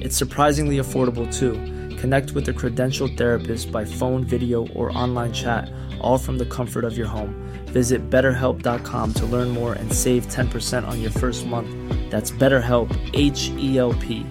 [0.00, 1.54] It's surprisingly affordable too.
[1.96, 6.84] Connect with a credentialed therapist by phone, video, or online chat, all from the comfort
[6.84, 7.34] of your home.
[7.66, 11.68] Visit betterhelp.com to learn more and save 10% on your first month.
[12.10, 14.26] That's BetterHelp, H E L P.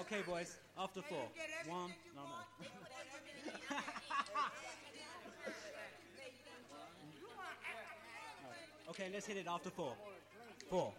[0.00, 1.28] Okay, boys, after four.
[1.66, 2.66] One, no, no.
[8.90, 9.92] okay, let's hit it after four.
[10.70, 10.92] Four.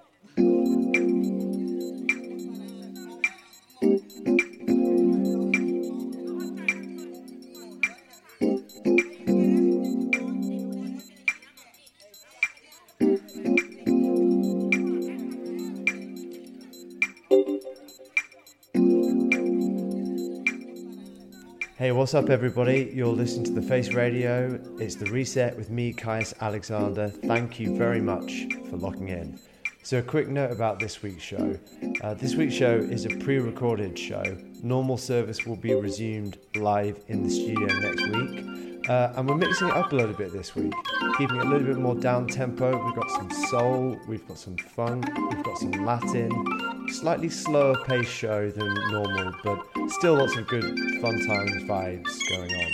[21.80, 22.92] Hey, what's up, everybody?
[22.94, 24.60] You're listening to The Face Radio.
[24.80, 27.08] It's the reset with me, Caius Alexander.
[27.08, 29.40] Thank you very much for locking in.
[29.90, 31.58] So, a quick note about this week's show.
[32.04, 34.38] Uh, this week's show is a pre recorded show.
[34.62, 38.88] Normal service will be resumed live in the studio next week.
[38.88, 40.72] Uh, and we're mixing it up a little bit this week,
[41.18, 42.86] keeping it a little bit more down tempo.
[42.86, 48.12] We've got some soul, we've got some funk, we've got some Latin, slightly slower paced
[48.12, 49.60] show than normal, but
[49.94, 50.66] still lots of good
[51.02, 52.72] fun times vibes going on.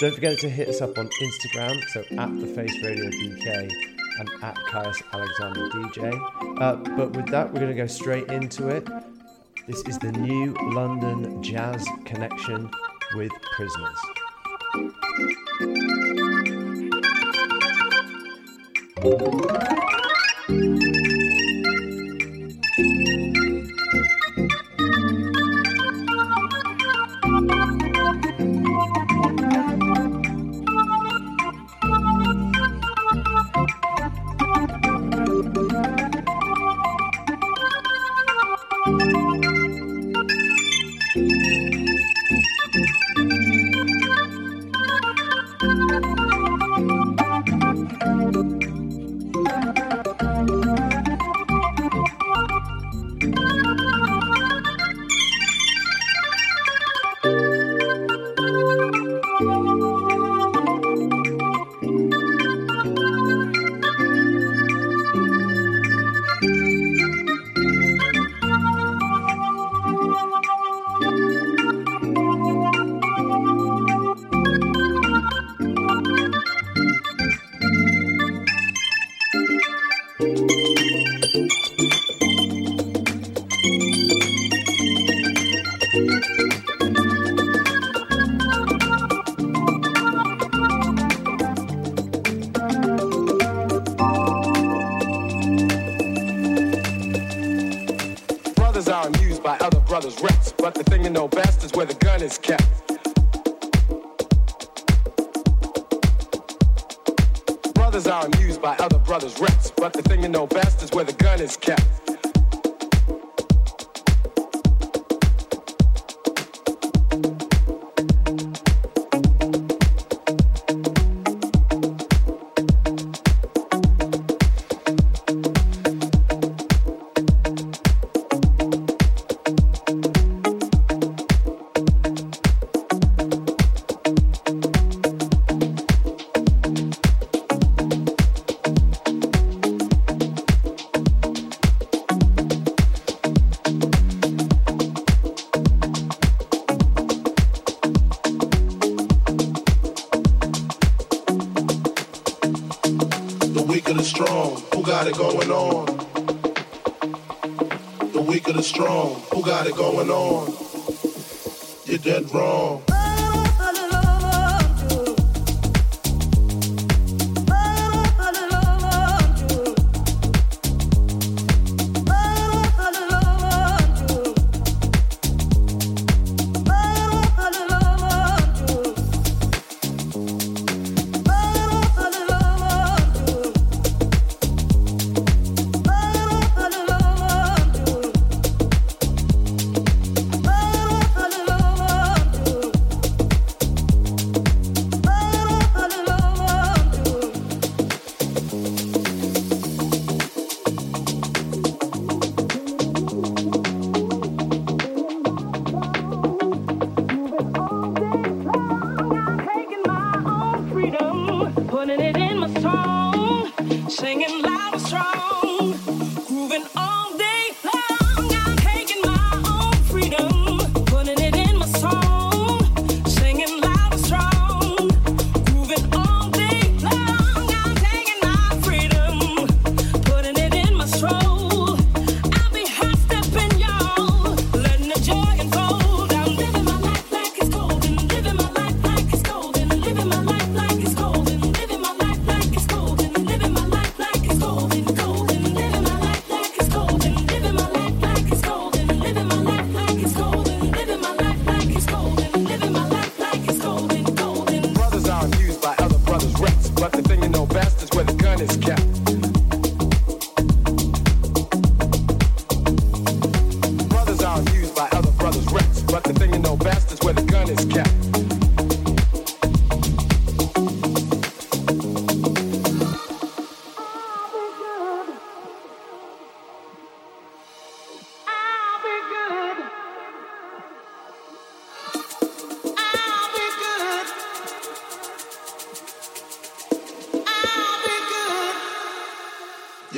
[0.00, 4.30] Don't forget to hit us up on Instagram, so at the Face Radio BK and
[4.42, 6.60] at Caius Alexander DJ.
[6.60, 8.88] Uh, but with that, we're going to go straight into it.
[9.66, 12.70] This is the new London Jazz Connection
[13.14, 13.98] with Prisoners.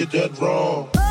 [0.03, 1.02] you're dead wrong.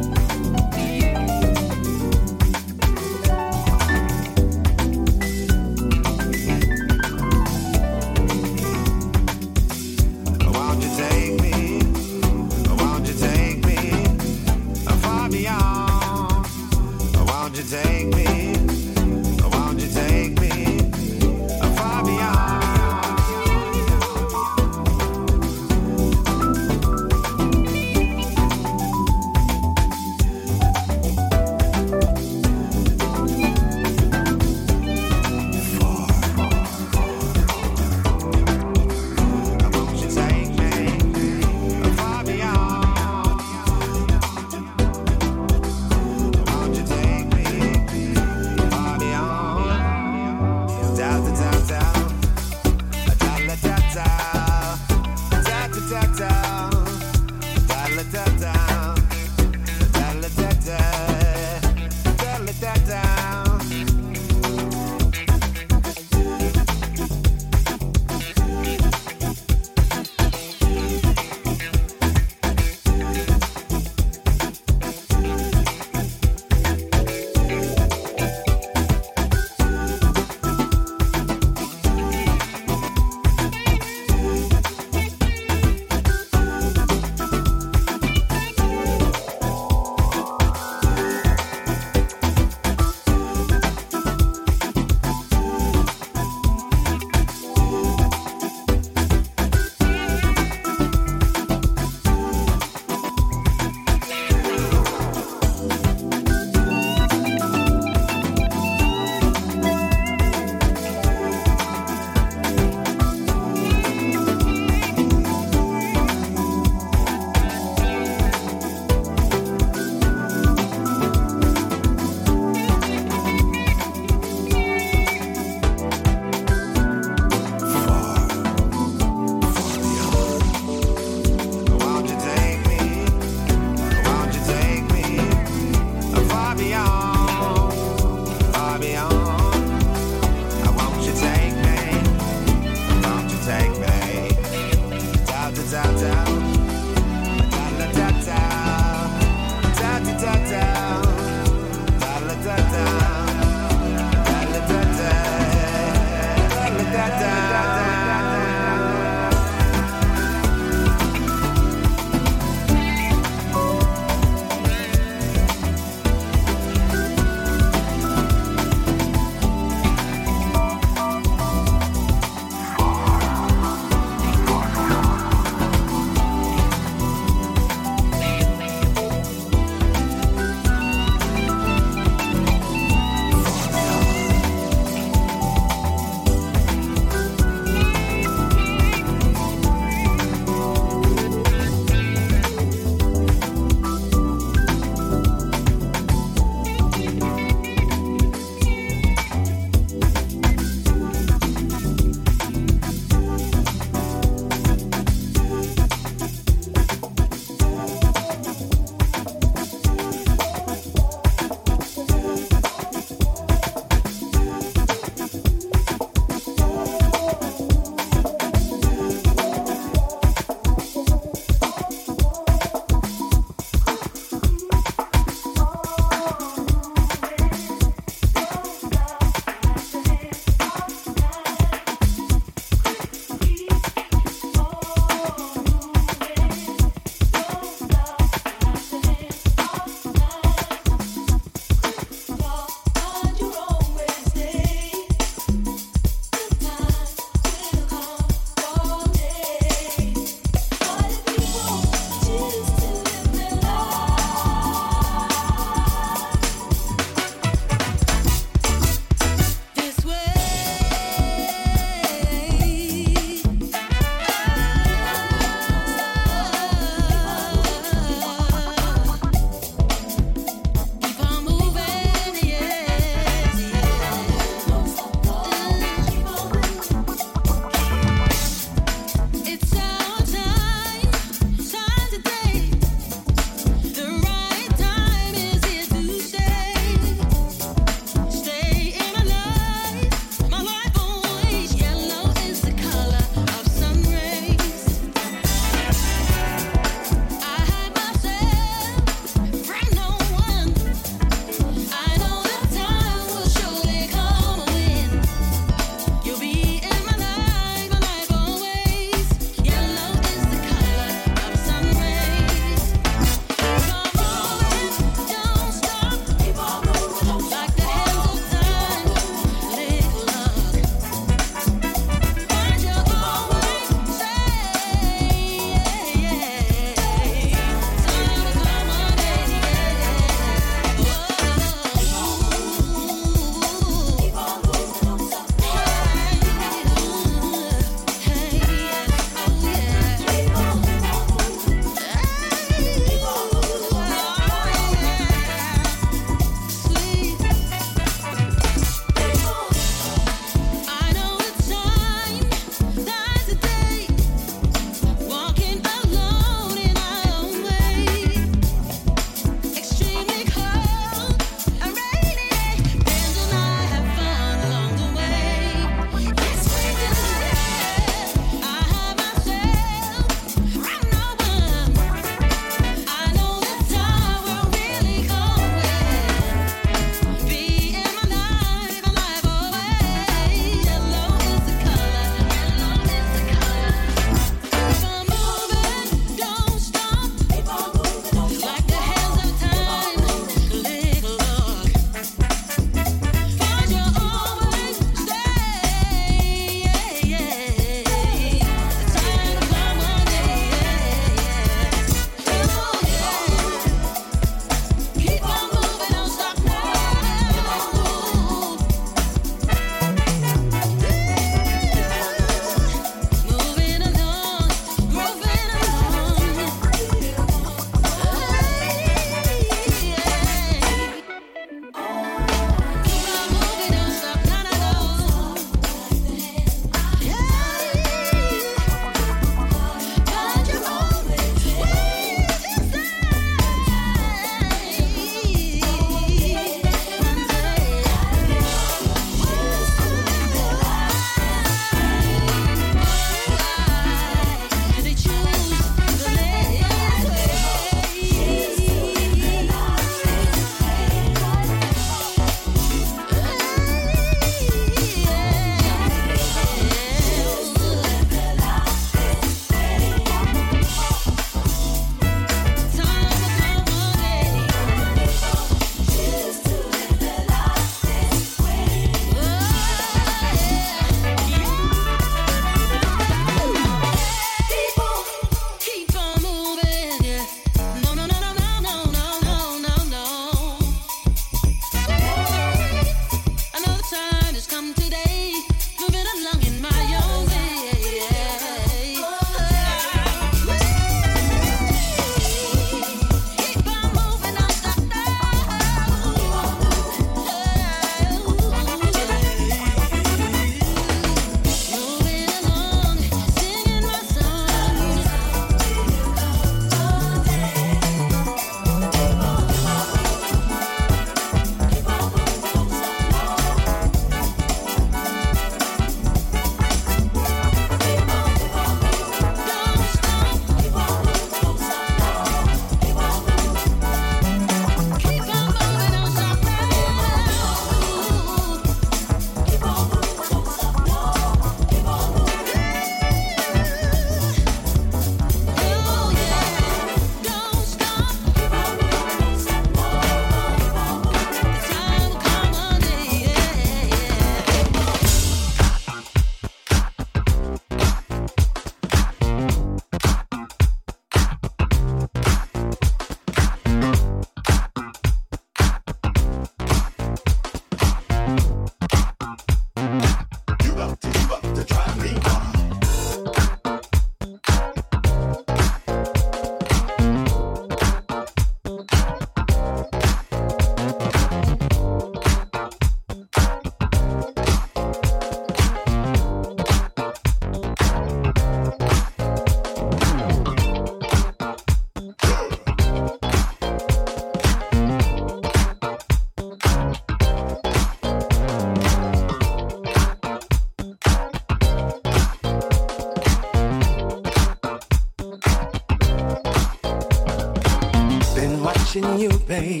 [599.38, 600.00] you, baby,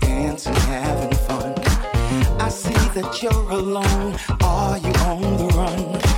[0.00, 1.54] dancing, having fun.
[2.40, 4.16] I see that you're alone.
[4.42, 6.09] Are you on the run?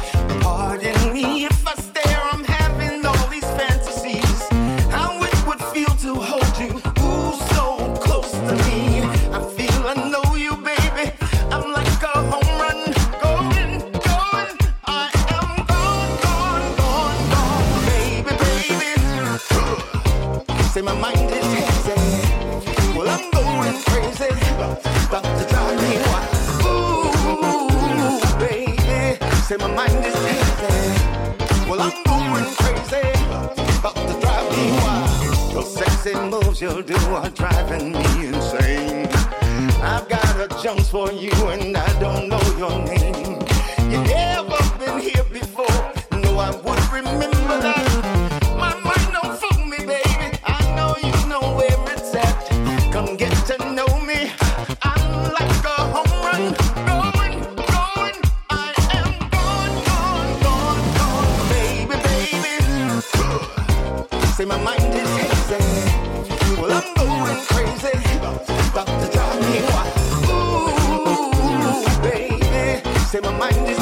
[73.13, 73.82] Say my mind is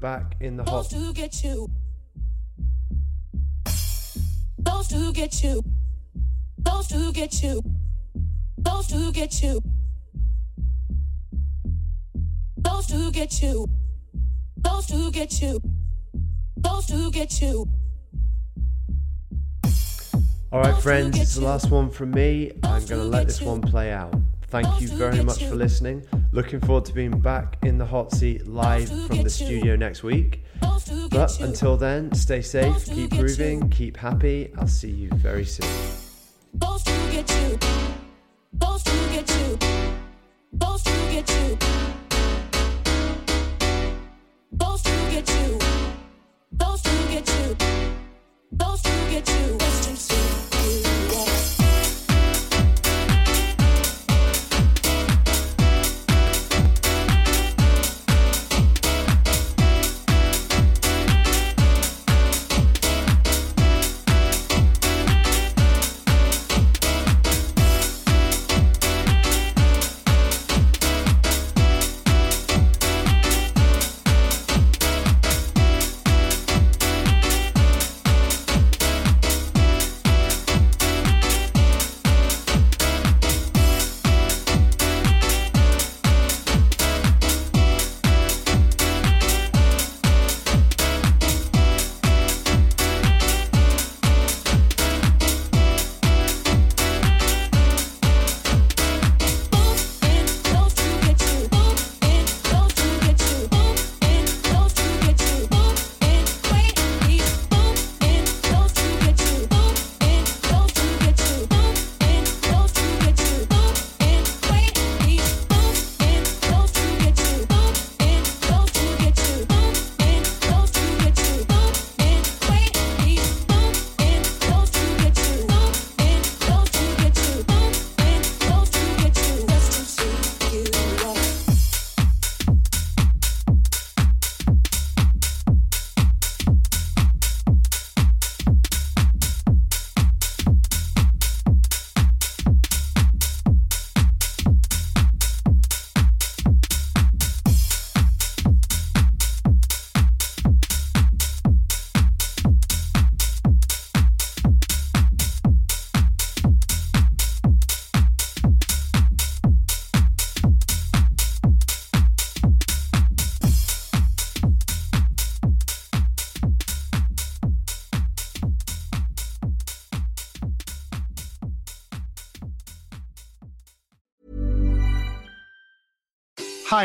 [0.00, 1.70] Back in the to get you.
[3.66, 5.62] To get you.
[6.64, 7.62] To get you.
[8.64, 9.60] To get you.
[12.62, 13.68] To get you.
[14.64, 15.60] To get you.
[16.62, 17.68] To get you.
[20.52, 22.52] All right, friends, it's the last one from me.
[22.62, 24.14] I'm going to let this one play out.
[24.48, 26.06] Thank you very much for listening.
[26.32, 30.44] Looking forward to being back in the hot seat live from the studio next week.
[31.10, 34.52] But until then, stay safe, keep grooving, keep happy.
[34.56, 35.68] I'll see you very soon.
[36.52, 37.58] Supposed to get you.
[38.52, 39.58] Supposed to get you.
[40.52, 42.09] Supposed to get you.